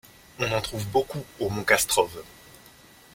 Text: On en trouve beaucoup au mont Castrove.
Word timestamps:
On 0.39 0.51
en 0.51 0.61
trouve 0.61 0.87
beaucoup 0.87 1.23
au 1.39 1.49
mont 1.51 1.63
Castrove. 1.63 2.23